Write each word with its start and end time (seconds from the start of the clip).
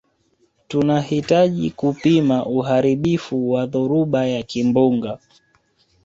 tunahitaji 0.67 1.69
kupima 1.71 2.45
uharibifu 2.45 3.51
wa 3.51 3.65
dhoruba 3.65 4.25
ya 4.25 4.43
kimbunga 4.43 5.19